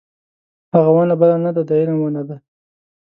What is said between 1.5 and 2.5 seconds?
ده د علم ونه ده.